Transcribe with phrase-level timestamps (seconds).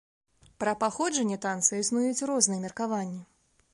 [0.61, 3.21] Пра паходжанне танца існуюць розныя меркаванні.